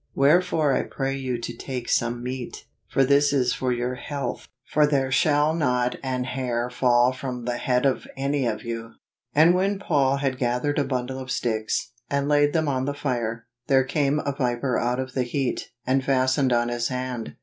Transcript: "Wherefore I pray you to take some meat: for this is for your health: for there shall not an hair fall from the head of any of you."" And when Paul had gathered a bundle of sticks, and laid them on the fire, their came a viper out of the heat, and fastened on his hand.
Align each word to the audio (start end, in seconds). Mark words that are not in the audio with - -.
"Wherefore 0.15 0.73
I 0.73 0.81
pray 0.81 1.15
you 1.15 1.37
to 1.39 1.55
take 1.55 1.87
some 1.87 2.23
meat: 2.23 2.65
for 2.89 3.03
this 3.05 3.31
is 3.31 3.53
for 3.53 3.71
your 3.71 3.93
health: 3.93 4.47
for 4.65 4.87
there 4.87 5.11
shall 5.11 5.53
not 5.53 5.95
an 6.01 6.23
hair 6.23 6.71
fall 6.71 7.11
from 7.11 7.45
the 7.45 7.57
head 7.57 7.85
of 7.85 8.07
any 8.17 8.47
of 8.47 8.63
you."" 8.63 8.93
And 9.35 9.53
when 9.53 9.77
Paul 9.77 10.17
had 10.17 10.39
gathered 10.39 10.79
a 10.79 10.83
bundle 10.85 11.19
of 11.19 11.29
sticks, 11.29 11.91
and 12.09 12.27
laid 12.27 12.51
them 12.53 12.67
on 12.67 12.85
the 12.85 12.95
fire, 12.95 13.45
their 13.67 13.83
came 13.83 14.17
a 14.25 14.31
viper 14.35 14.75
out 14.79 14.99
of 14.99 15.13
the 15.13 15.21
heat, 15.21 15.69
and 15.85 16.03
fastened 16.03 16.51
on 16.51 16.69
his 16.69 16.87
hand. 16.87 17.35